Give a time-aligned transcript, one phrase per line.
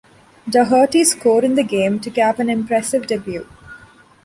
[0.49, 3.45] Doherty scored in the game to cap an impressive debut.